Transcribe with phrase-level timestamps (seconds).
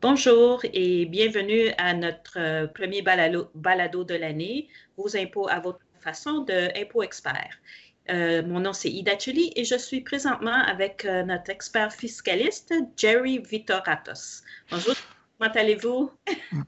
[0.00, 6.42] Bonjour et bienvenue à notre euh, premier balado, de l'année, Vos impôts à votre façon
[6.42, 7.50] de Impôt Expert.
[8.08, 12.72] Euh, mon nom c'est Ida Chuli et je suis présentement avec euh, notre expert fiscaliste
[12.96, 14.44] Jerry Vitoratos.
[14.70, 14.94] Bonjour,
[15.36, 16.12] comment allez-vous?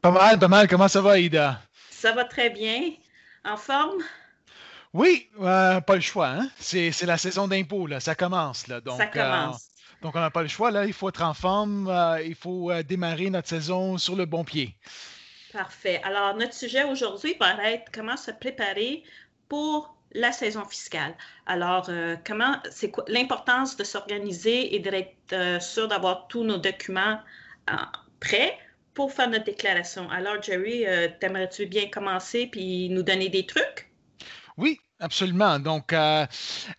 [0.03, 0.67] Pas mal, pas mal.
[0.67, 1.63] Comment ça va, Ida?
[1.91, 2.95] Ça va très bien.
[3.45, 4.03] En forme?
[4.93, 6.31] Oui, pas le choix.
[6.31, 6.51] Hein?
[6.59, 7.89] C'est la saison d'impôts.
[8.01, 8.67] Ça commence.
[8.67, 8.81] Là.
[8.81, 9.70] Donc, ça commence.
[10.03, 10.71] Donc, on n'a pas le choix.
[10.71, 11.89] Là, il faut être en forme.
[11.89, 14.75] Euh, il faut euh, démarrer notre saison sur le bon pied.
[15.53, 16.01] Parfait.
[16.05, 19.03] Alors, notre sujet aujourd'hui va être comment se préparer
[19.49, 21.15] pour la saison fiscale.
[21.47, 27.21] Alors, euh, comment, c'est quoi l'importance de s'organiser et d'être sûr d'avoir tous nos documents
[28.21, 28.59] prêts
[28.95, 30.11] pour faire notre déclaration.
[30.11, 30.85] Alors, Jerry,
[31.21, 33.89] t'aimerais-tu bien commencer puis nous donner des trucs?
[34.57, 35.59] Oui, Absolument.
[35.59, 36.27] Donc, euh,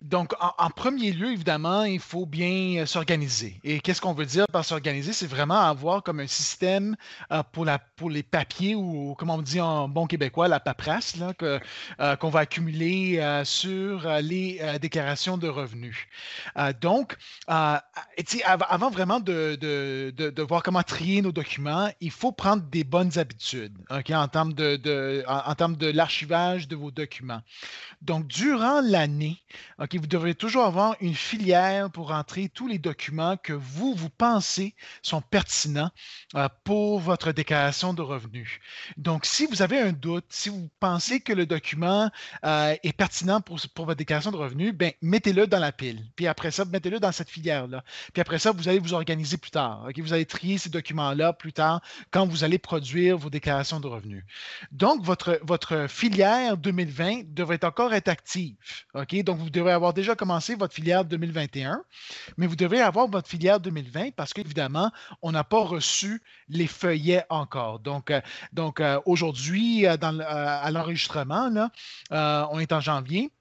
[0.01, 3.59] donc en, premier lieu, évidemment, il faut bien euh, s'organiser.
[3.63, 5.11] Et qu'est-ce qu'on veut dire par s'organiser?
[5.11, 6.95] C'est vraiment avoir comme un système
[7.31, 11.15] euh, pour, la, pour les papiers ou, comme on dit en bon québécois, la paperasse
[11.39, 11.59] que,
[12.19, 16.07] qu'on va accumuler sur les déclarations de revenus.
[16.79, 22.83] donc, avant vraiment de, de, de, voir comment trier nos documents, il faut prendre des
[22.83, 27.41] bonnes habitudes en termes de, en, en termes de l'archivage de vos documents.
[28.19, 29.41] Durant l'année,
[29.79, 34.75] vous devrez toujours avoir une filière pour entrer tous les documents que vous, vous pensez
[35.01, 35.91] sont pertinents
[36.35, 38.59] euh, pour votre déclaration de revenus.
[38.97, 42.09] Donc, si vous avez un doute, si vous pensez que le document
[42.45, 46.03] euh, est pertinent pour, votre déclaration de revenus, ben, mettez-le dans la pile.
[46.15, 47.83] Puis après ça, mettez-le dans cette filière-là.
[48.13, 49.87] Puis après ça, vous allez vous organiser plus tard.
[49.97, 51.81] Vous allez trier ces documents-là plus tard
[52.11, 54.23] quand vous allez produire vos déclarations de revenus.
[54.71, 58.55] Donc, votre, votre filière 2020 devrait encore être active.
[58.93, 61.83] Donc, vous devrez avoir déjà commencé votre filière 2021,
[62.37, 64.91] mais vous devrez avoir votre filière 2020 parce qu'évidemment,
[65.21, 67.79] on n'a pas reçu les feuillets encore.
[67.79, 68.21] Donc, euh,
[68.53, 71.49] donc euh, aujourd'hui, euh, à l'enregistrement,
[72.11, 73.31] on est en janvier.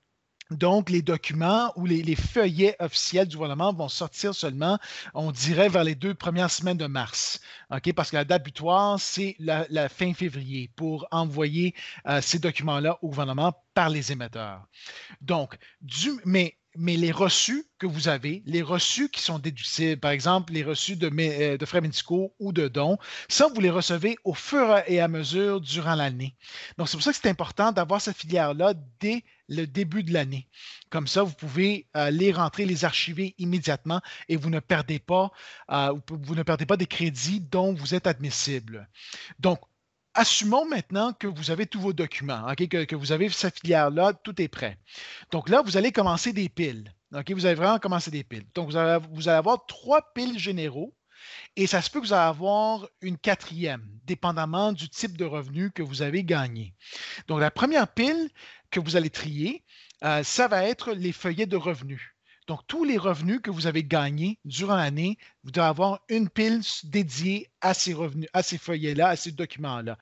[0.50, 4.78] Donc, les documents ou les, feuillets officiels du gouvernement vont sortir seulement,
[5.15, 7.41] on dirait, vers les deux premières semaines de mars.
[7.71, 7.93] OK?
[7.93, 11.75] Parce que la date butoir, c'est la, fin février pour envoyer
[12.06, 14.66] euh, ces documents-là au gouvernement par les émetteurs.
[15.21, 20.12] Donc, du, mais mais les reçus que vous avez, les reçus qui sont déductibles, par
[20.12, 22.98] exemple les reçus de, euh, de, frais médicaux ou de dons,
[23.28, 26.36] ça, vous les recevez au fur et à mesure durant l'année.
[26.78, 30.47] Donc, c'est pour ça que c'est important d'avoir cette filière-là dès le début de l'année.
[30.91, 35.32] Comme ça, vous pouvez euh, les rentrer, les archiver immédiatement et vous ne perdez pas,
[35.70, 38.88] euh, vous ne perdez pas des crédits dont vous êtes admissible.
[39.41, 39.60] Donc,
[40.20, 44.48] assumons maintenant que vous avez tous vos documents, que, vous avez cette filière-là, tout est
[44.48, 44.78] prêt.
[45.31, 46.92] Donc là, vous allez commencer des piles.
[47.10, 48.44] vous allez vraiment commencer des piles.
[48.54, 50.94] Donc, vous allez, avoir trois piles généraux
[51.56, 55.70] et ça se peut que vous allez avoir une quatrième, dépendamment du type de revenu
[55.70, 56.75] que vous avez gagné.
[57.26, 58.31] Donc, la première pile
[58.70, 59.64] que vous allez trier,
[60.04, 62.14] euh, ça va être les feuillets de revenus.
[62.50, 66.62] Donc, tous les revenus que vous avez gagnés durant l'année, vous devez avoir une pile
[66.83, 69.97] dédiée à ces revenus, à ces feuillets-là, à ces documents-là.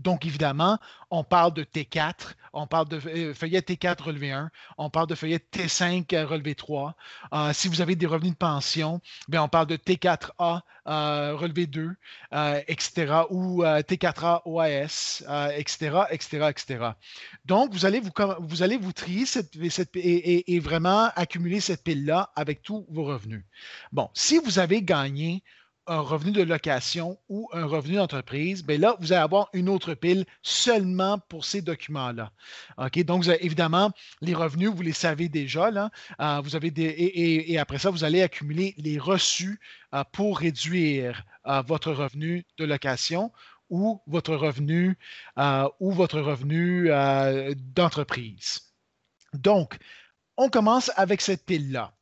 [0.00, 0.78] Donc, évidemment,
[1.10, 5.14] on parle de T4, on parle de euh, feuillet T4 relevé 1, on parle de
[5.14, 6.96] feuillet T5 euh, relevé 3.
[7.34, 11.94] Euh, si vous avez des revenus de pension, bien, on parle de T4A relevé 2,
[12.66, 15.22] etc., ou T4A OAS,
[15.54, 16.90] etc., etc., etc.
[17.44, 18.10] Donc, vous allez vous,
[18.40, 19.24] vous, allez vous trier
[19.94, 23.44] et vraiment accumuler cette pile-là avec tous vos revenus.
[23.92, 25.44] Bon, si vous avez gagné
[25.86, 29.94] un revenu de location ou un revenu d'entreprise, bien là, vous allez avoir une autre
[29.94, 32.32] pile seulement pour ces documents-là.
[32.78, 33.02] OK?
[33.04, 33.90] Donc, évidemment,
[34.20, 35.70] les revenus, vous les savez déjà.
[36.20, 36.42] Euh,
[36.76, 39.58] et, après ça, vous allez accumuler les reçus
[39.94, 43.32] euh, pour réduire euh, votre revenu de location
[43.68, 44.98] ou votre revenu
[45.78, 46.90] ou votre revenu
[47.56, 48.72] d'entreprise.
[49.32, 49.78] Donc,
[50.36, 51.92] on commence avec cette pile-là.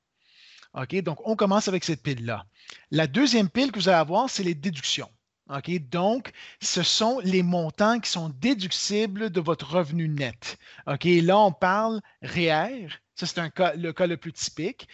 [0.80, 0.96] OK?
[1.02, 2.44] Donc, on commence avec cette pile-là.
[2.90, 5.10] La deuxième pile que vous allez avoir, c'est les déductions.
[5.50, 5.70] OK?
[5.88, 10.58] Donc, ce sont les montants qui sont déductibles de votre revenu net.
[10.86, 11.04] OK?
[11.04, 12.88] Là, on parle REER.
[13.14, 13.42] Ça, c'est
[13.76, 14.88] le cas le plus typique.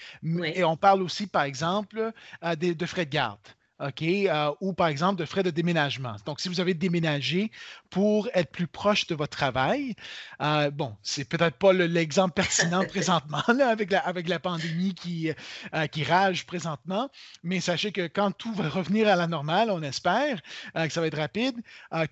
[0.44, 2.12] Et on parle aussi, par exemple,
[2.42, 3.38] euh, de frais de garde.
[3.80, 6.14] OK, euh, ou par exemple de frais de déménagement.
[6.26, 7.50] Donc, si vous avez déménagé
[7.90, 9.96] pour être plus proche de votre travail,
[10.40, 15.32] euh, bon, c'est peut-être pas l'exemple pertinent présentement avec, la, avec la pandémie qui,
[15.74, 17.10] euh, qui rage présentement,
[17.42, 20.40] mais sachez que quand tout va revenir à la normale, on espère
[20.74, 21.60] que ça va être rapide,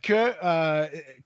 [0.02, 0.34] que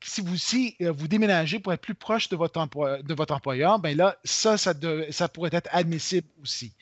[0.02, 3.94] si vous, si vous déménagez pour être plus proche de votre, de votre employeur, bien
[3.94, 4.74] là, ça, ça,
[5.10, 6.74] ça pourrait être admissible aussi.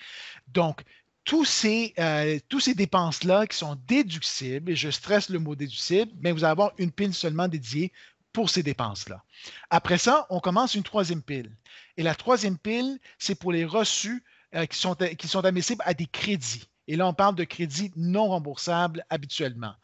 [0.49, 0.83] Donc,
[1.25, 6.13] tous ces, euh, tous ces dépenses-là qui sont déductibles, et je stresse le mot déductible,
[6.21, 7.93] mais vous allez avoir une pile seulement dédiée
[8.33, 9.23] pour ces dépenses-là.
[9.71, 11.51] Après ça, on commence une troisième pile.
[11.97, 14.23] Et la troisième pile, c'est pour les reçus
[14.55, 16.69] euh, qui, sont, admissibles à des crédits.
[16.87, 19.75] Et là, on parle de crédits non remboursables habituellement.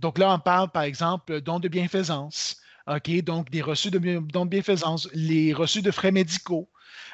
[0.00, 2.60] Donc là, on parle, par exemple, dons de bienfaisance.
[3.22, 6.68] Donc, des reçus de dons de bienfaisance, les reçus de frais médicaux.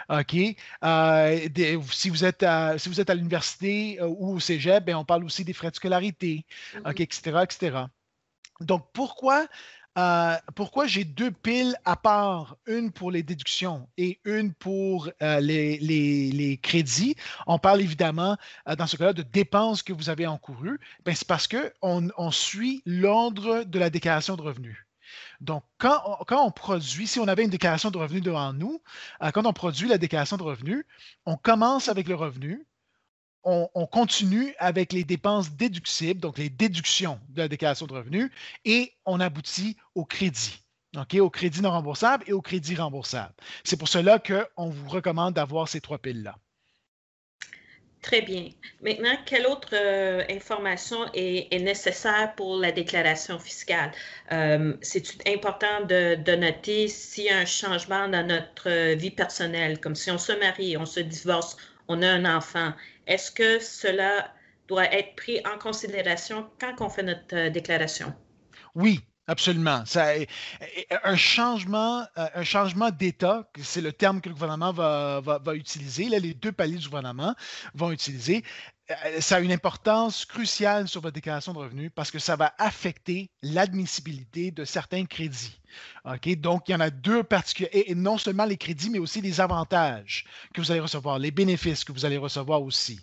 [0.09, 0.37] OK?
[0.85, 1.49] Euh,
[1.91, 5.05] si, vous êtes à, si vous êtes à l'université euh, ou au cégep, ben, on
[5.05, 6.45] parle aussi des frais de scolarité,
[6.87, 7.45] OK, etc., mm-hmm.
[7.45, 7.79] etc.
[8.61, 9.47] Donc, pourquoi
[9.99, 15.41] euh, pourquoi j'ai deux piles à part, une pour les déductions et une pour euh,
[15.41, 17.15] les, crédits?
[17.47, 18.39] On parle évidemment,
[18.79, 20.81] dans ce cas-là, de dépenses que vous avez encourues.
[21.05, 24.79] Ben, c'est parce qu'on on suit l'ordre de la déclaration de revenus.
[25.41, 28.81] Donc, quand on, produit, si on avait une déclaration de revenus devant nous,
[29.32, 30.85] quand on produit la déclaration de revenus,
[31.26, 32.67] on commence avec le revenu,
[33.44, 38.31] on, continue avec les dépenses déductibles, donc les déductions de la déclaration de revenus,
[38.64, 40.62] et on aboutit au crédit.
[40.94, 43.35] au crédit non remboursable et au crédit remboursable.
[43.64, 46.37] C'est pour cela qu'on vous recommande d'avoir ces trois piles-là.
[48.02, 48.49] Très bien.
[48.81, 53.93] Maintenant, quelle autre euh, information est, nécessaire pour la déclaration fiscale?
[54.32, 59.81] Euh, c'est important de, de noter s'il y a un changement dans notre vie personnelle,
[59.81, 61.56] comme si on se marie, on se divorce,
[61.87, 62.72] on a un enfant.
[63.06, 64.34] Est-ce que cela
[64.66, 68.12] doit être pris en considération quand on fait notre euh, déclaration?
[68.75, 69.85] Oui, Absolument.
[69.87, 70.15] Ça,
[71.05, 76.09] un changement, euh, un changement d'État, c'est le terme que le gouvernement va, va, utiliser,
[76.09, 77.35] là, les deux paliers du gouvernement
[77.75, 78.43] vont utiliser,
[78.91, 82.53] euh, ça a une importance cruciale sur votre déclaration de revenus parce que ça va
[82.59, 85.61] affecter l'admissibilité de certains crédits.
[86.37, 89.41] Donc, il y en a deux particuliers, et non seulement les crédits, mais aussi les
[89.41, 93.01] avantages que vous allez recevoir, les bénéfices que vous allez recevoir aussi.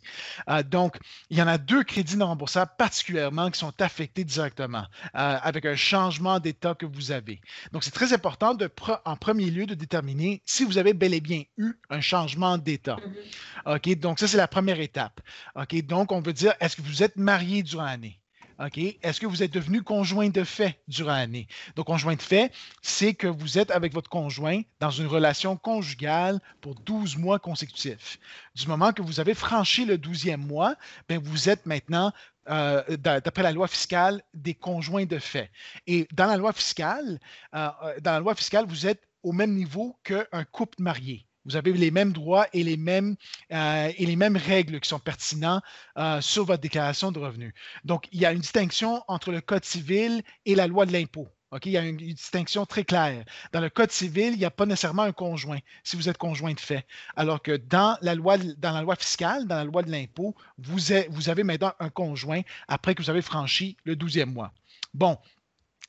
[0.50, 0.98] Euh, donc,
[1.30, 4.86] il y en a deux crédits non remboursables particulièrement qui sont affectés directement
[5.16, 7.42] euh, avec un changement d'état que vous avez.
[7.72, 8.70] Donc, c'est très important de,
[9.06, 12.98] en premier lieu de déterminer si vous avez bel et bien eu un changement d'état.
[12.98, 13.76] Mm-hmm.
[13.76, 14.00] OK?
[14.00, 15.22] Donc, ça, c'est la première étape.
[15.56, 15.82] OK?
[15.86, 18.20] Donc, on veut dire, est-ce que vous êtes marié durant l'année?
[18.60, 21.48] Est-ce que vous êtes devenu conjoint de fait durant l'année?
[21.76, 22.52] Donc, conjoint de fait,
[22.82, 28.20] c'est que vous êtes avec votre conjoint dans une relation conjugale pour 12 mois consécutifs.
[28.56, 30.76] Du moment que vous avez franchi le 12e mois,
[31.08, 32.12] bien, vous êtes maintenant
[32.50, 35.52] euh, d'après la loi fiscale, des conjoints de fait.
[35.88, 37.20] Et dans la loi fiscale,
[37.54, 41.29] euh, euh, dans la loi fiscale, vous êtes au même niveau qu'un couple marié.
[41.50, 43.16] Vous avez les mêmes droits et les mêmes,
[43.52, 43.92] euh,
[44.36, 45.62] règles qui sont pertinents
[45.98, 47.54] euh, sur votre déclaration de revenus.
[47.84, 51.28] Donc, il y a une distinction entre le Code civil et la loi de l'impôt.
[51.66, 53.26] il y a une, distinction très claire.
[53.52, 56.54] Dans le Code civil, il n'y a pas nécessairement un conjoint si vous êtes conjoint
[56.54, 56.86] de fait.
[57.16, 60.78] Alors que dans la loi, dans la loi fiscale, dans la loi de l'impôt, vous,
[61.10, 64.54] vous avez maintenant un conjoint après que vous avez franchi le 12e mois.
[64.94, 65.18] Bon,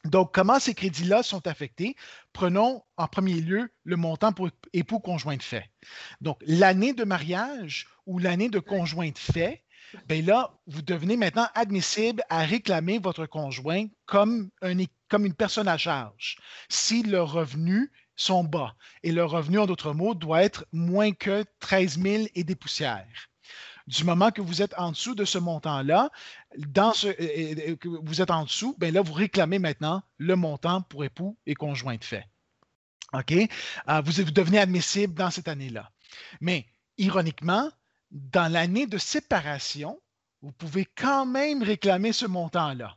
[0.05, 1.95] donc, comment ces crédits-là sont affectés?
[2.33, 5.71] Prenons en premier lieu le montant pour époux conjoint de fait.
[6.21, 9.63] Donc, l'année de mariage ou l'année de conjoint de fait,
[10.09, 16.39] bien là, vous devenez maintenant admissible à réclamer votre conjoint comme, une personne à charge
[16.71, 18.75] si le revenu sont bas.
[19.03, 23.30] Et le revenu, en d'autres mots, doit être moins que 13 000 et des poussières.
[23.87, 26.11] Du moment que vous êtes en dessous de ce montant-là,
[26.57, 27.09] dans ce,
[27.75, 31.55] que vous êtes en dessous, bien là, vous réclamez maintenant le montant pour époux et
[31.55, 32.27] conjoint de fait.
[33.13, 33.33] OK?
[33.33, 35.91] Euh, vous, devenez admissible dans cette année-là.
[36.41, 36.67] Mais
[36.99, 37.71] ironiquement,
[38.11, 40.01] dans l'année de séparation,
[40.43, 42.97] vous pouvez quand même réclamer ce montant-là.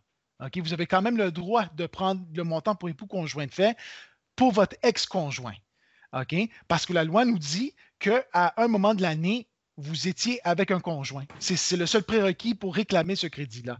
[0.56, 3.78] Vous avez quand même le droit de prendre le montant pour époux conjoint de fait
[4.36, 5.56] pour votre ex-conjoint.
[6.68, 10.80] Parce que la loi nous dit qu'à un moment de l'année, vous étiez avec un
[10.80, 11.26] conjoint.
[11.40, 13.80] C'est le seul prérequis pour réclamer ce crédit-là.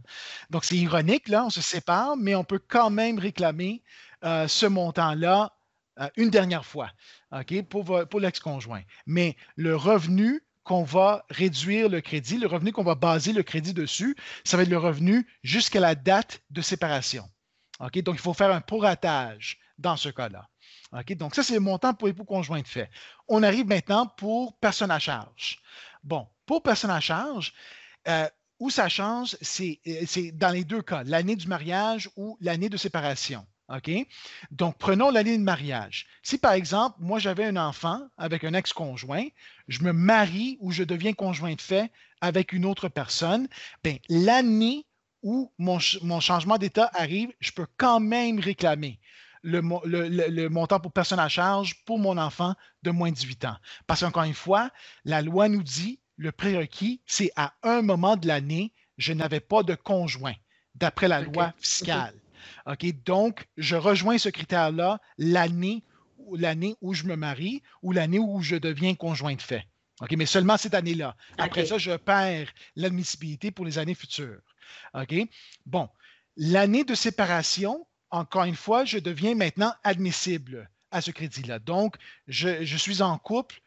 [0.50, 3.82] Donc, c'est ironique, là, on se sépare, mais on peut quand même réclamer
[4.24, 5.52] euh, ce montant-là
[6.00, 6.90] euh, une dernière fois
[7.32, 8.82] ok, pour, l'ex-conjoint.
[9.06, 13.74] Mais le revenu qu'on va réduire le crédit, le revenu qu'on va baser le crédit
[13.74, 17.28] dessus, ça va être le revenu jusqu'à la date de séparation.
[17.80, 20.48] Ok, Donc, il faut faire un proratage dans ce cas-là.
[21.16, 22.90] Donc, ça, c'est le montant pour époux conjoint de fait.
[23.28, 25.60] On arrive maintenant pour personne à charge.
[26.04, 27.52] Bon, pour personne à charge,
[28.08, 28.28] euh,
[28.60, 32.76] où ça change, euh, c'est dans les deux cas, l'année du mariage ou l'année de
[32.76, 33.44] séparation.
[33.68, 33.90] OK?
[34.50, 36.06] Donc, prenons l'année de mariage.
[36.22, 39.26] Si, par exemple, moi, j'avais un enfant avec un ex-conjoint,
[39.68, 43.48] je me marie ou je deviens conjoint de fait avec une autre personne,
[43.82, 44.86] bien, l'année
[45.22, 49.00] où mon, mon changement d'état arrive, je peux quand même réclamer
[49.44, 53.56] le, montant pour personne à charge pour mon enfant de moins de 18 ans.
[53.86, 54.70] Parce qu'encore une fois,
[55.04, 59.62] la loi nous dit le prérequis, c'est à un moment de l'année, je n'avais pas
[59.62, 60.34] de conjoint,
[60.74, 62.14] d'après la loi fiscale.
[62.66, 62.86] OK?
[63.04, 65.82] Donc, je rejoins ce critère-là l'année
[66.32, 69.66] l'année où je me marie ou l'année où je deviens conjoint de fait.
[70.00, 71.16] OK, mais seulement cette année-là.
[71.38, 74.40] Après ça, je perds l'admissibilité pour les années futures.
[74.94, 75.14] OK?
[75.66, 75.88] Bon,
[76.36, 81.58] l'année de séparation, encore une fois, je deviens maintenant admissible à ce crédit-là.
[81.58, 81.96] Donc,
[82.28, 83.60] je, suis en couple,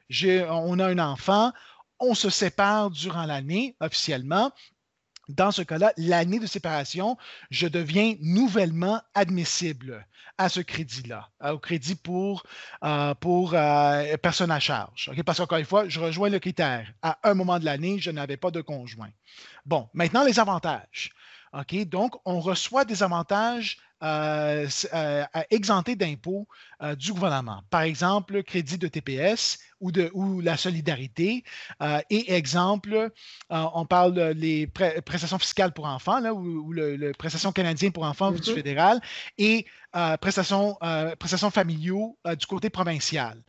[0.49, 1.51] on a un enfant,
[1.99, 4.51] on se sépare durant l'année officiellement,
[5.27, 7.17] dans ce cas-là, l'année de séparation,
[7.51, 12.43] je deviens nouvellement admissible à ce crédit-là, au crédit pour,
[12.85, 15.11] euh, pour euh, personne à charge.
[15.25, 16.89] Parce qu'encore une fois, je rejoins le critère.
[17.01, 19.09] À un moment de l'année, je n'avais pas de conjoint.
[19.65, 21.11] Bon, maintenant les avantages.
[21.87, 26.47] Donc, on reçoit des avantages euh, euh, exemptés d'impôts
[26.83, 27.63] euh, du gouvernement.
[27.71, 31.43] Par exemple, le crédit de TPS ou, de, ou la solidarité.
[32.09, 33.11] et exemple,
[33.49, 38.41] on parle des prestations fiscales pour enfants, là, ou, le, prestations canadiennes pour enfants du
[38.41, 38.53] mm-hmm.
[38.53, 39.01] fédéral,
[39.37, 39.65] et
[40.19, 40.77] prestations,
[41.19, 43.41] prestations familiaux du côté provincial.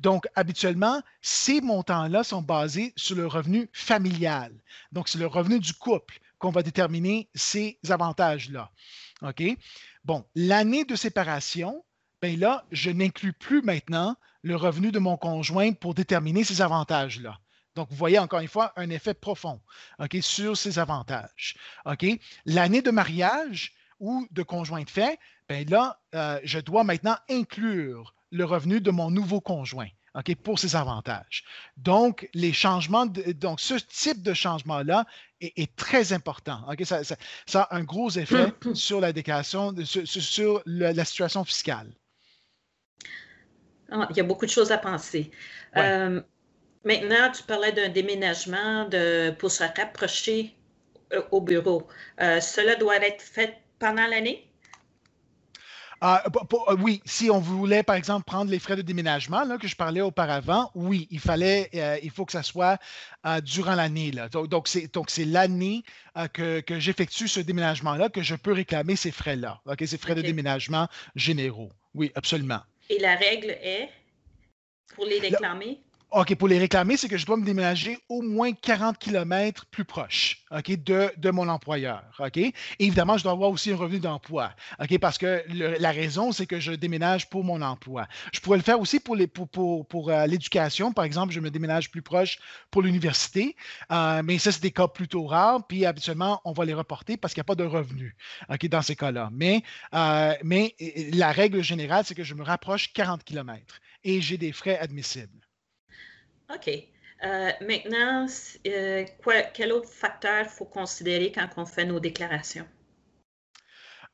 [0.00, 4.52] Donc, habituellement, ces montants-là sont basés sur le revenu familial.
[4.90, 8.70] Donc, c'est le revenu du couple qu'on va déterminer ces avantages-là.
[9.22, 9.42] OK?
[10.04, 11.84] Bon, l'année de séparation,
[12.22, 17.38] bien là, je n'inclus plus maintenant le revenu de mon conjoint pour déterminer ces avantages-là.
[17.74, 19.60] Donc, vous voyez encore une fois un effet profond
[20.20, 21.56] sur ces avantages.
[21.84, 22.06] OK?
[22.44, 28.14] L'année de mariage ou de conjoint de fait, bien là, euh, je dois maintenant inclure
[28.30, 29.88] le revenu de mon nouveau conjoint
[30.42, 31.44] pour ses avantages.
[31.76, 35.06] Donc, les changements, donc ce type de changement-là
[35.40, 36.60] est, très important.
[37.46, 41.88] Ça, a un gros effet sur la déclaration, sur, la, situation fiscale.
[43.90, 45.30] Ah, il y a beaucoup de choses à penser.
[45.76, 46.20] Euh,
[46.84, 50.54] maintenant, tu parlais d'un déménagement de, pour se rapprocher
[51.12, 51.86] euh, au bureau.
[52.20, 54.46] Euh, cela doit être fait pendant l'année?
[56.00, 59.66] Ah, euh, oui, si on voulait, par exemple, prendre les frais de déménagement là, que
[59.66, 62.78] je parlais auparavant, oui, il fallait, euh, il faut que ça soit
[63.26, 64.12] euh, durant l'année.
[64.32, 65.82] Donc, c'est, donc, c'est l'année
[66.32, 71.70] que, j'effectue ce déménagement-là que je peux réclamer ces frais-là, ces frais de déménagement généraux.
[71.94, 72.60] Oui, absolument.
[72.90, 73.88] Et la règle est,
[74.94, 75.80] pour les réclamer?
[76.10, 79.84] OK, pour les réclamer, c'est que je dois me déménager au moins 40 km plus
[79.84, 82.02] proche de, de mon employeur.
[82.18, 82.38] OK?
[82.78, 84.54] évidemment, je dois avoir aussi un revenu d'emploi.
[84.80, 84.98] OK?
[85.00, 88.08] Parce que la raison, c'est que je déménage pour mon emploi.
[88.32, 90.94] Je pourrais le faire aussi pour, pour, pour, pour euh, l'éducation.
[90.94, 92.38] Par exemple, je me déménage plus proche
[92.70, 93.54] pour l'université.
[93.92, 95.66] Euh, mais ça, c'est des cas plutôt rares.
[95.66, 98.16] Puis habituellement, on va les reporter parce qu'il n'y a pas de revenu
[98.70, 99.28] dans ces cas-là.
[99.32, 99.62] Mais,
[99.92, 100.74] euh, mais
[101.12, 105.47] la règle générale, c'est que je me rapproche 40 km et j'ai des frais admissibles.
[106.54, 106.70] OK.
[107.24, 108.26] Euh, maintenant,
[108.66, 109.04] euh,
[109.52, 112.66] quel autre facteur faut considérer quand on fait nos déclarations?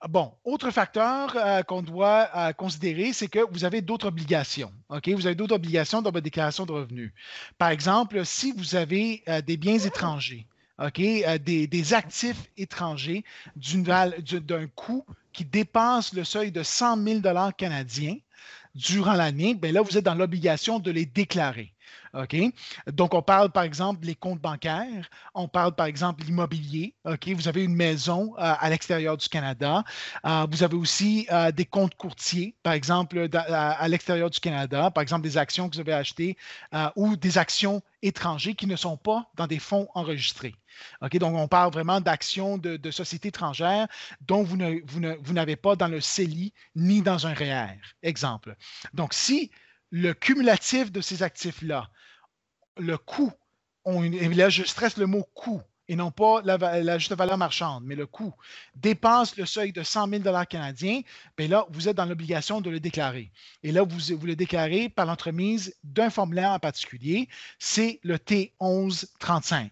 [0.01, 4.73] Ah, bon, autre facteur euh, qu'on doit considérer, c'est que vous avez d'autres obligations.
[4.89, 5.09] OK?
[5.11, 7.13] Vous avez d'autres obligations dans votre déclaration de revenus.
[7.59, 10.47] Par exemple, si vous avez des biens étrangers,
[10.79, 11.01] OK?
[11.41, 13.25] Des, actifs étrangers
[13.57, 17.21] d'un coût qui dépasse le seuil de 100 000
[17.57, 18.17] canadiens
[18.75, 21.74] durant l'année, bien là, vous êtes dans l'obligation de les déclarer.
[22.15, 22.37] OK?
[22.93, 26.95] Donc, on parle par exemple des comptes bancaires, on parle par exemple l'immobilier.
[27.05, 27.29] OK?
[27.29, 29.85] Vous avez une maison euh, à l'extérieur du Canada.
[30.25, 35.03] Euh, vous avez aussi euh, des comptes courtiers, par exemple, à, l'extérieur du Canada, par
[35.03, 36.37] exemple des actions que vous avez achetées
[36.97, 40.55] ou des actions étrangères qui ne sont pas dans des fonds enregistrés.
[41.03, 41.17] OK?
[41.19, 43.87] Donc, on parle vraiment d'actions de, sociétés étrangères
[44.21, 47.79] dont vous, vous n'avez pas dans le CELI ni dans un REER.
[48.03, 48.57] Exemple.
[48.93, 49.51] Donc, si
[49.97, 51.89] le cumulatif de ces actifs-là,
[52.79, 53.33] le coût,
[53.87, 58.07] là je stresse le mot coût et non pas la, juste valeur marchande, mais le
[58.07, 58.35] coût
[58.75, 61.03] dépasse le seuil de 100 000 canadiens,
[61.37, 63.31] bien là, vous êtes dans l'obligation de le déclarer.
[63.63, 67.29] Et là, vous, vous le déclarez par l'entremise d'un formulaire en particulier,
[67.61, 69.69] c'est le T1135.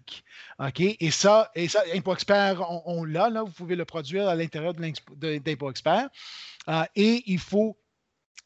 [0.60, 0.80] OK?
[0.80, 4.74] Et ça, et ça Impôt Expert, on, l'a, là, vous pouvez le produire à l'intérieur
[4.74, 6.10] d'Impôt Expert.
[6.68, 7.76] Euh, et il faut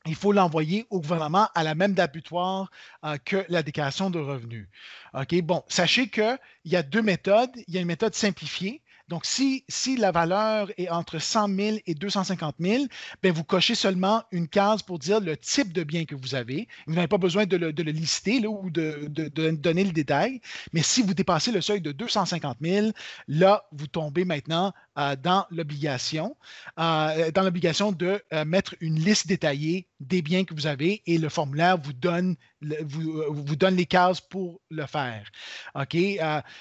[0.07, 2.71] il faut l'envoyer au gouvernement à la même date butoir
[3.05, 4.69] euh, que la déclaration de revenus.
[5.15, 7.51] OK, bon, sachez qu'il y a deux méthodes.
[7.69, 11.77] Il y a une méthode simplifiée donc, si, si la valeur est entre 100 000
[11.87, 12.85] et 250 000,
[13.23, 16.67] bien, vous cochez seulement une case pour dire le type de bien que vous avez.
[16.89, 19.09] Vous n'avez pas besoin de le, lister là, ou de,
[19.53, 20.41] donner le détail.
[20.73, 22.89] Mais si vous dépassez le seuil de 250 000,
[23.29, 26.37] là, vous tombez maintenant euh, dans l'obligation,
[26.81, 31.19] euh, dans l'obligation de euh, mettre une liste détaillée des biens que vous avez et
[31.19, 32.37] le formulaire vous donne
[32.85, 35.31] vous, vous donne les cases pour le faire.
[35.75, 35.97] OK?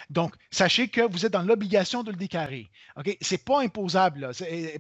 [0.10, 2.70] donc, sachez que vous êtes dans l'obligation de le déclarer.
[2.98, 3.18] OK?
[3.22, 4.32] Ce n'est pas imposable.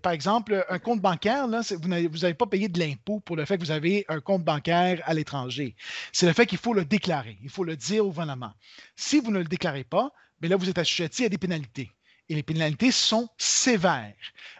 [0.01, 3.57] Par exemple, un compte bancaire, là, vous n'avez pas payé de l'impôt pour le fait
[3.57, 5.75] que vous avez un compte bancaire à l'étranger.
[6.11, 7.37] C'est le fait qu'il faut le déclarer.
[7.43, 8.53] Il faut le dire au gouvernement.
[8.95, 11.91] Si vous ne le déclarez pas, mais là, vous êtes assujetti à des pénalités.
[12.27, 14.13] Et les pénalités sont sévères.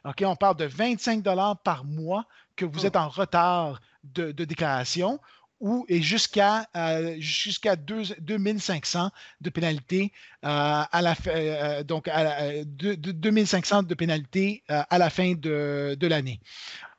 [0.04, 0.24] OK?
[0.26, 1.24] On parle de 25
[1.64, 2.88] par mois que vous oh.
[2.88, 5.20] êtes en retard de, déclaration
[5.60, 9.10] ou et jusqu'à euh, jusqu'à 2500
[9.42, 10.12] de pénalité
[10.44, 10.48] euh,
[10.92, 16.40] à la euh, donc à 2500 de pénalité à la fin de, de l'année.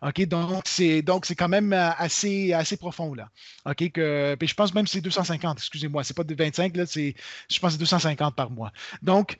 [0.03, 3.29] OK, donc c'est donc c'est quand même assez assez profond là.
[3.65, 3.91] OK?
[3.93, 7.15] Que je pense même c'est 250, excusez-moi, c'est pas de 25 là, c'est
[7.51, 8.73] je pense que c'est 250 par mois.
[9.03, 9.39] Donc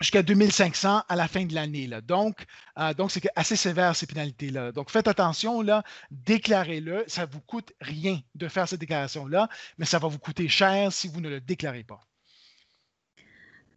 [0.00, 1.88] jusqu'à 2500 à la fin de l'année.
[2.02, 2.44] Donc,
[2.78, 4.72] euh, donc c'est assez sévère ces pénalités-là.
[4.72, 7.04] Donc, faites attention, là, déclarez-le.
[7.06, 9.48] Ça ne vous coûte rien de faire cette déclaration-là,
[9.78, 12.00] mais ça va vous coûter cher si vous ne le déclarez pas.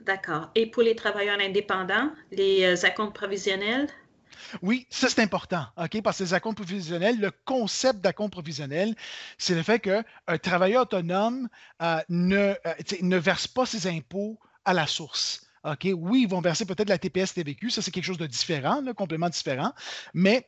[0.01, 0.49] D'accord.
[0.55, 3.87] Et pour les travailleurs indépendants, les euh, acomptes provisionnels?
[4.61, 6.01] Oui, ça c'est important, OK?
[6.01, 8.95] Parce que les acomptes provisionnels, le concept d'acompte provisionnel,
[9.37, 10.03] c'est le fait qu'un
[10.41, 11.49] travailleur autonome
[11.81, 12.53] euh, ne,
[13.01, 15.46] ne verse pas ses impôts à la source.
[15.67, 18.81] OK, oui, ils vont verser peut-être la TPS TVQ, ça c'est quelque chose de différent,
[18.95, 19.73] complètement différent,
[20.13, 20.47] mais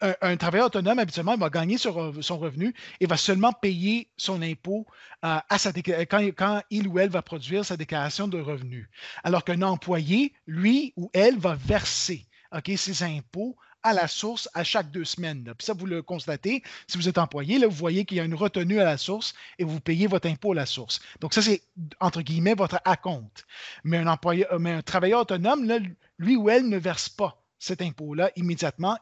[0.00, 4.42] un, travailleur autonome, habituellement, il va gagner sur son revenu et va seulement payer son
[4.42, 4.86] impôt
[5.24, 8.88] euh, à sa quand, quand, il ou elle va produire sa déclaration de revenus.
[9.22, 12.26] Alors qu'un employé, lui ou elle, va verser
[12.76, 15.44] ses impôts à la source à chaque deux semaines.
[15.56, 18.24] Puis ça, vous le constatez, si vous êtes employé, là, vous voyez qu'il y a
[18.24, 21.00] une retenue à la source et vous payez votre impôt à la source.
[21.20, 21.62] Donc ça, c'est
[22.00, 23.46] entre guillemets votre acompte.
[23.84, 25.70] Mais un, euh, mais un travailleur autonome,
[26.18, 28.98] lui ou elle ne verse pas cet impôt-là immédiatement.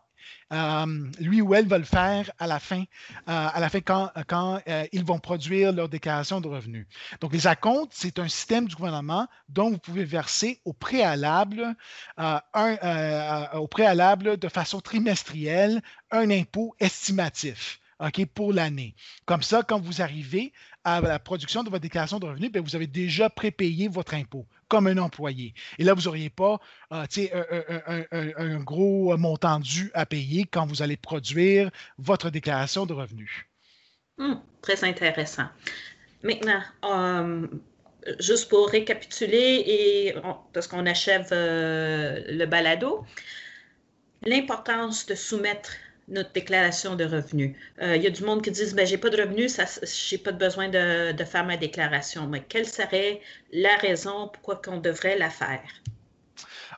[0.53, 2.85] Euh, lui ou elle va le faire à la fin,
[3.29, 6.87] euh, quand, euh, ils vont produire leur déclaration de revenus.
[7.21, 11.75] Donc, les acomptes, c'est un système du gouvernement dont vous pouvez verser au préalable,
[14.39, 17.79] de façon trimestrielle un impôt estimatif.
[18.35, 18.97] Pour l'année.
[19.27, 20.53] Comme ça, quand vous arrivez
[20.85, 24.47] à la production de votre déclaration de revenus, ben, vous avez déjà prépayé votre impôt
[24.69, 25.53] comme un employé.
[25.79, 26.59] Et là, vous n'auriez pas
[26.93, 27.05] euh,
[28.37, 33.45] un, gros montant dû à payer quand vous allez produire votre déclaration de revenus.
[34.17, 35.47] Hmm, très intéressant.
[36.23, 37.47] Maintenant, euh,
[38.19, 40.15] juste pour récapituler et
[40.53, 43.05] parce qu'on achève euh, le balado,
[44.25, 45.73] l'importance de soumettre
[46.09, 47.57] notre déclaration de revenus.
[47.81, 50.19] Euh, il y a du monde qui dit ben, j'ai pas de revenus, je n'ai
[50.23, 52.27] pas besoin de, de, faire ma déclaration.
[52.27, 53.21] Mais quelle serait
[53.53, 55.63] la raison pourquoi on devrait la faire?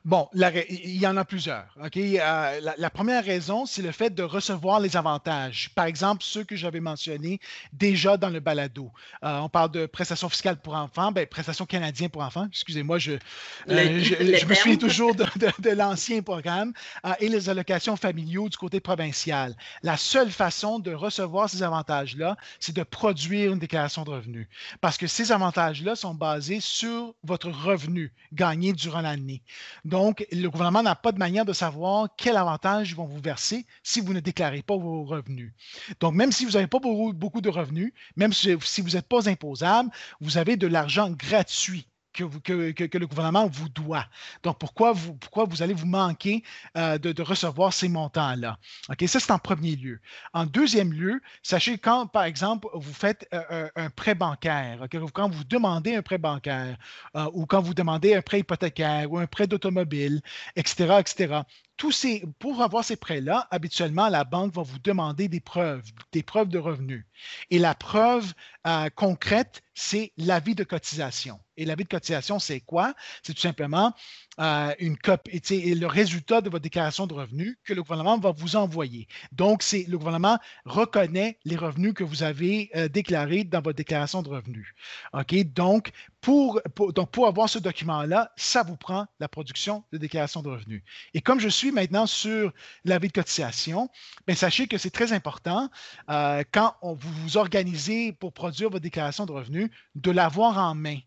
[0.05, 1.67] Bon, il y en a plusieurs.
[1.79, 5.71] Euh, la, première raison, c'est le fait de recevoir les avantages.
[5.75, 7.41] Par exemple, ceux que j'avais mentionnés
[7.73, 8.91] déjà dans le balado.
[9.23, 12.47] Euh, on parle de prestations fiscales pour enfants, ben, prestations canadiennes pour enfants.
[12.51, 13.19] Excusez-moi, je, euh,
[14.01, 16.73] je, me souviens toujours de, l'ancien programme
[17.21, 19.55] et les allocations familiaux du côté provincial.
[19.83, 24.49] La seule façon de recevoir ces avantages-là, c'est de produire une déclaration de revenus.
[24.81, 29.43] Parce que ces avantages-là sont basés sur votre revenu gagné durant l'année.
[29.85, 33.67] Donc, le gouvernement n'a pas de manière de savoir quel avantage ils vont vous verser
[33.83, 35.53] si vous ne déclarez pas vos revenus.
[36.01, 39.91] Donc, même si vous n'avez pas beaucoup de revenus, même si vous n'êtes pas imposable,
[40.21, 44.07] vous avez de l'argent gratuit que, le gouvernement vous doit.
[44.43, 46.43] Donc, pourquoi vous, pourquoi vous allez vous manquer
[46.77, 48.59] euh, de, recevoir ces montants-là?
[48.89, 50.01] OK, ça, c'est en premier lieu.
[50.33, 55.29] En deuxième lieu, sachez quand, par exemple, vous faites euh, euh, un, prêt bancaire, quand
[55.29, 56.77] vous demandez un prêt bancaire
[57.33, 60.21] ou quand vous demandez un prêt hypothécaire ou un prêt d'automobile,
[60.57, 61.43] etc., etc.,
[61.77, 66.23] tous ces, pour avoir ces prêts-là, habituellement, la banque va vous demander des preuves, des
[66.23, 67.05] preuves de revenus.
[67.51, 68.33] Et la preuve
[68.95, 71.41] concrète, c'est l'avis de cotisation.
[71.57, 72.95] Et l'avis de cotisation, c'est quoi?
[73.23, 73.93] C'est tout simplement
[74.41, 75.41] euh, une copie,
[75.75, 79.07] le résultat de votre déclaration de revenus que le gouvernement va vous envoyer.
[79.33, 84.23] Donc, c'est le gouvernement reconnaît les revenus que vous avez euh, déclarés dans votre déclaration
[84.23, 84.67] de revenus.
[85.13, 85.35] OK?
[85.53, 86.61] Donc, pour,
[86.95, 90.83] donc, pour avoir ce document-là, ça vous prend la production de déclaration de revenus.
[91.13, 92.53] Et comme je suis maintenant sur
[92.85, 93.89] l'avis de cotisation,
[94.27, 95.69] bien, sachez que c'est très important
[96.11, 100.99] euh, quand vous vous organisez pour produire votre déclaration de revenus, de l'avoir en main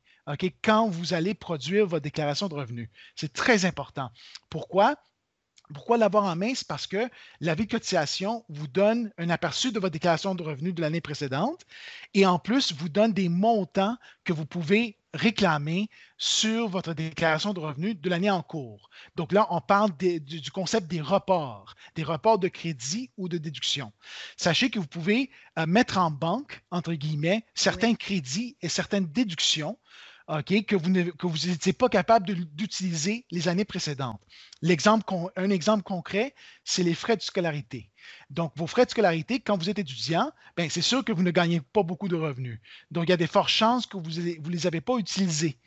[0.64, 2.90] quand vous allez produire votre déclaration de revenus.
[3.16, 4.10] C'est très important.
[4.50, 4.96] Pourquoi?
[5.74, 6.54] Pourquoi l'avoir en main?
[6.56, 7.10] C'est parce que
[7.42, 11.66] l'avis de cotisation vous donne un aperçu de votre déclaration de revenus de l'année précédente
[12.14, 17.60] et en plus vous donne des montants que vous pouvez réclamer sur votre déclaration de
[17.60, 18.90] revenus de l'année en cours.
[19.16, 23.92] Donc là, on parle du, concept des reports, des reports de crédit ou de déduction.
[24.38, 29.78] Sachez que vous pouvez euh, mettre en banque, entre guillemets, certains crédits et certaines déductions
[30.28, 34.22] que vous n'étiez pas capable d'utiliser les années précédentes.
[34.64, 37.90] Un exemple concret, c'est les frais de scolarité.
[38.30, 41.32] Donc, vos frais de scolarité, quand vous êtes étudiant, ben, c'est sûr que vous ne
[41.32, 42.60] gagnez pas beaucoup de revenus.
[42.92, 45.58] Donc, il y a des fortes chances que vous ne les avez pas utilisés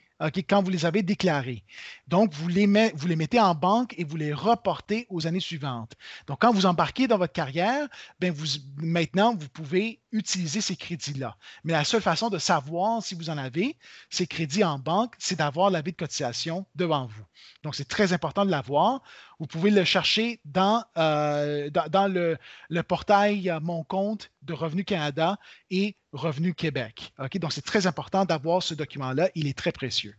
[0.48, 1.64] quand vous les avez déclarés.
[2.06, 5.92] Donc, vous les, mettez en banque et vous les reportez aux années suivantes.
[6.26, 8.34] Donc, quand vous embarquez dans votre carrière, ben
[8.76, 11.36] maintenant, vous pouvez utiliser ces crédits-là.
[11.64, 13.76] Mais la seule façon de savoir si vous en avez
[14.10, 17.24] ces crédits en banque, c'est d'avoir l'avis de cotisation devant vous.
[17.62, 19.02] Donc, c'est très important de l'avoir.
[19.38, 22.38] Vous pouvez le chercher dans, euh, dans, le,
[22.82, 25.38] portail Mon compte de Revenu Canada
[25.70, 27.12] et Revenu Québec.
[27.34, 29.30] Donc, c'est très important d'avoir ce document-là.
[29.34, 30.14] Il est très précieux.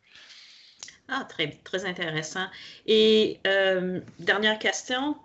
[1.07, 2.47] Ah, très, très intéressant.
[2.85, 5.17] Et euh, dernière question.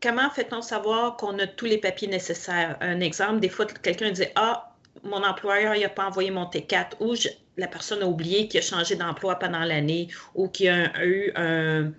[0.00, 2.76] Comment fait-on savoir qu'on a tous les papiers nécessaires?
[2.80, 7.14] Un exemple, des fois, quelqu'un dit Ah, mon employeur n'a pas envoyé mon T4 ou
[7.56, 11.92] la personne a oublié qu'il a changé d'emploi pendant l'année ou qu'il a eu un,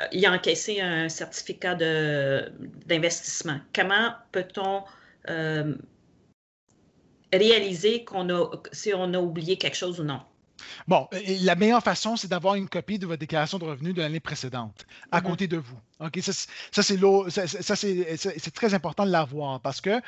[0.00, 3.60] euh, il a encaissé un certificat d'investissement.
[3.74, 4.84] Comment peut-on
[5.28, 5.74] euh,
[7.32, 10.20] réaliser qu'on a, si on a oublié quelque chose ou non?
[10.86, 11.08] Bon,
[11.42, 14.86] la meilleure façon, c'est d'avoir une copie de votre déclaration de revenus de l'année précédente
[15.10, 15.24] à mm-hmm.
[15.24, 15.78] côté de vous.
[16.02, 16.82] OK, ça, ça
[17.76, 20.00] c'est très important de l'avoir parce que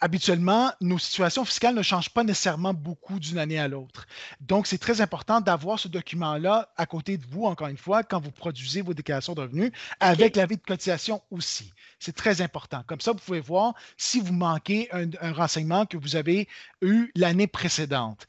[0.00, 4.06] habituellement, nos situations fiscales ne changent pas nécessairement beaucoup d'une année à l'autre.
[4.40, 8.20] Donc, c'est très important d'avoir ce document-là à côté de vous, encore une fois, quand
[8.20, 11.72] vous produisez vos déclarations de revenus, avec l'avis de cotisation aussi.
[11.98, 12.82] C'est très important.
[12.86, 16.48] Comme ça, vous pouvez voir si vous manquez un, renseignement que vous avez
[16.82, 18.26] eu l'année précédente.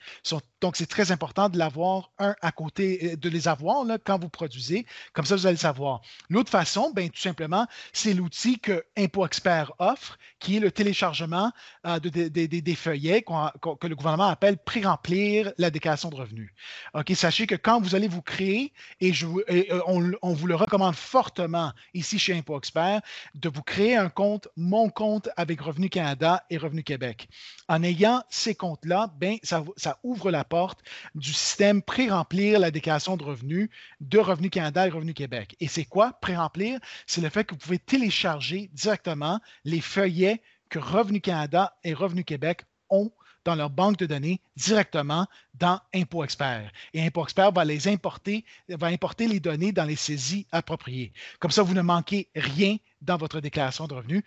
[0.61, 4.19] Donc, c'est très important de l'avoir un à côté, euh, de les avoir là, quand
[4.19, 4.85] vous produisez.
[5.13, 6.01] Comme ça, vous allez le savoir.
[6.29, 11.51] L'autre façon, ben, tout simplement, c'est l'outil que Impôt Expert offre, qui est le téléchargement
[11.85, 16.51] euh, des feuillets que le gouvernement appelle pré-remplir la déclaration de revenus.
[17.15, 22.19] Sachez que quand vous allez vous créer, et, euh, on, vous le recommande fortement ici
[22.19, 23.01] chez Impôt Expert,
[23.35, 27.27] de vous créer un compte, mon compte avec Revenu Canada et Revenu Québec.
[27.67, 30.83] En ayant ces comptes-là, ben, ça, ça ouvre la porte
[31.15, 33.69] du système pré-remplir la déclaration de revenus
[34.01, 35.55] de Revenu Canada et Revenu Québec.
[35.59, 36.79] Et c'est quoi pré-remplir?
[37.05, 42.23] C'est le fait que vous pouvez télécharger directement les feuillets que Revenu Canada et Revenu
[42.23, 43.11] Québec ont
[43.45, 46.69] dans leur banque de données directement dans Impôt Expert.
[46.93, 51.13] Et Impôt Expert va les importer, va importer les données dans les saisies appropriées.
[51.39, 54.23] Comme ça, vous ne manquez rien dans votre déclaration de revenus,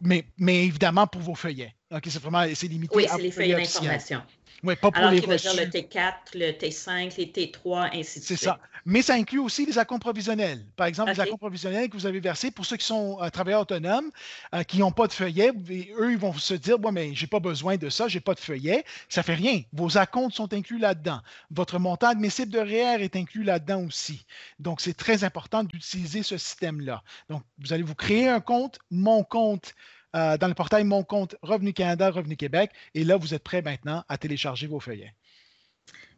[0.00, 1.74] mais, mais évidemment pour vos feuillets.
[1.90, 2.96] c'est vraiment c'est limité.
[2.96, 4.22] Oui, c'est les feuillets d'information.
[4.62, 8.20] Oui, pas pour Alors, les qui veut dire le T4, le T5, les T3, ainsi
[8.20, 8.38] de suite.
[8.38, 8.58] C'est ça.
[8.88, 10.64] Mais ça inclut aussi les accomptes provisionnels.
[10.76, 13.62] Par exemple, les accomptes provisionnels que vous avez versés pour ceux qui sont euh, travailleurs
[13.62, 14.12] autonomes,
[14.54, 15.50] euh, qui n'ont pas de feuillet,
[15.98, 18.38] eux, ils vont se dire Bon, mais j'ai pas besoin de ça, j'ai pas de
[18.38, 18.84] feuillet.
[19.08, 19.62] Ça fait rien.
[19.72, 21.20] Vos accomptes sont inclus là-dedans.
[21.50, 24.24] Votre montant admissible de REER est inclus là-dedans aussi.
[24.60, 27.02] Donc, c'est très important d'utiliser ce système-là.
[27.28, 29.74] Donc, vous allez vous créer un compte, mon compte
[30.14, 32.70] euh, dans le portail Mon compte Revenu Canada, Revenu Québec.
[32.94, 35.12] Et là, vous êtes prêt maintenant à télécharger vos feuillets.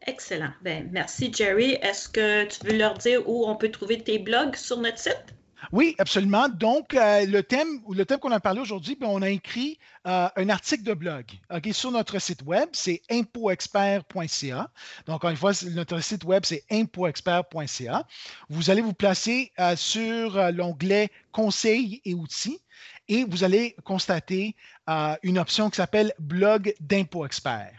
[0.06, 0.52] Excellent.
[0.62, 1.72] Ben, merci, Jerry.
[1.82, 5.34] Est-ce que tu veux leur dire où on peut trouver tes blogs sur notre site?
[5.72, 6.48] Oui, absolument.
[6.48, 10.28] Donc, euh, le thème, le thème qu'on a parlé aujourd'hui, ben, on a écrit euh,
[10.36, 11.24] un article de blog
[11.72, 14.70] sur notre site web, c'est impoexpert.ca.
[15.06, 18.06] Donc, encore une fois, notre site web, c'est impoexpert.ca.
[18.48, 22.60] Vous allez vous placer sur l'onglet Conseils et outils
[23.08, 24.54] et vous allez constater
[24.88, 27.72] euh, une option qui s'appelle Blog d'impôt expert.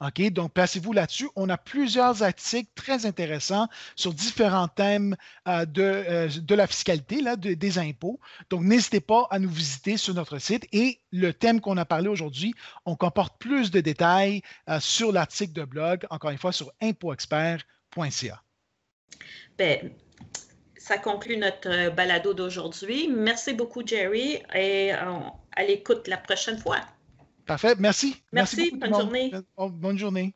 [0.00, 0.30] OK?
[0.30, 1.28] Donc, placez-vous là-dessus.
[1.36, 5.16] On a plusieurs articles très intéressants sur différents thèmes
[5.48, 8.20] euh, de, euh, de, la fiscalité, là, des impôts.
[8.50, 10.66] Donc, n'hésitez pas à nous visiter sur notre site.
[10.72, 12.54] Et le thème qu'on a parlé aujourd'hui,
[12.86, 14.42] on comporte plus de détails
[14.80, 18.42] sur l'article de blog, encore une fois, sur impoexpert.ca.
[19.58, 19.90] Ben,
[20.84, 23.08] ça conclut notre euh, balado d'aujourd'hui.
[23.08, 26.80] Merci beaucoup, Jerry, et à l'écoute la prochaine fois.
[27.46, 27.74] Parfait.
[27.78, 28.22] Merci.
[28.32, 28.70] Merci.
[28.76, 29.32] bonne journée.
[29.56, 30.34] Bonne journée.